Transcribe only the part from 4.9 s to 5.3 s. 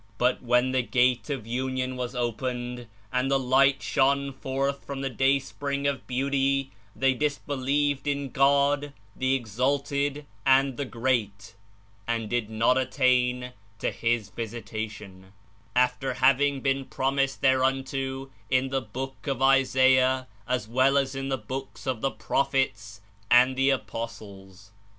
the